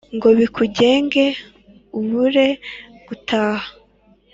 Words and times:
ngo 0.15 0.27
bikugenge 0.39 1.25
ubure 1.97 2.47
gutaha 3.07 3.67